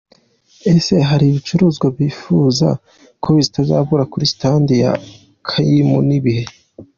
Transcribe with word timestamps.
Ese 0.73 0.95
hari 1.09 1.25
ibicuruzwa 1.27 1.85
wifuza 1.95 2.67
ko 3.21 3.29
bitazabura 3.37 4.03
kuri 4.11 4.25
Stand 4.33 4.67
ya 4.83 4.91
Kaymu? 5.47 5.97
Ni 6.07 6.15
ibihe?. 6.19 6.45